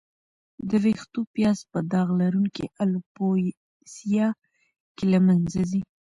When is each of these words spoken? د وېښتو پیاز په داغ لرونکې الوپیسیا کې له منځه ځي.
د 0.69 0.71
وېښتو 0.83 1.19
پیاز 1.33 1.59
په 1.71 1.79
داغ 1.91 2.07
لرونکې 2.21 2.65
الوپیسیا 2.81 4.27
کې 4.95 5.05
له 5.11 5.19
منځه 5.27 5.61
ځي. 5.71 5.81